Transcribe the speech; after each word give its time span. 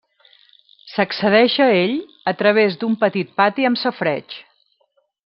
S'accedeix 0.93 1.57
a 1.65 1.67
ell 1.83 1.93
a 2.31 2.35
través 2.39 2.79
d'un 2.85 2.97
petit 3.05 3.37
pati 3.43 3.69
amb 3.71 3.81
safareig. 3.85 4.39